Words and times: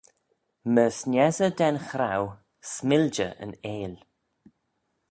Myr 0.73 0.91
sniessey 0.99 1.51
da'n 1.57 1.77
chraue 1.89 2.31
s'miljey 2.71 3.33
yn 3.43 3.53
eill 3.73 3.95